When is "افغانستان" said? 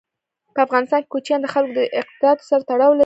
0.65-0.99